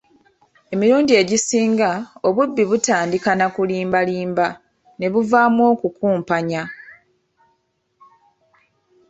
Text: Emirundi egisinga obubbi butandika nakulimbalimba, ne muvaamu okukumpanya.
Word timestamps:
Emirundi 0.73 1.11
egisinga 1.21 1.89
obubbi 2.27 2.63
butandika 2.69 3.31
nakulimbalimba, 3.35 4.47
ne 4.97 5.07
muvaamu 5.13 5.61
okukumpanya. 5.73 6.63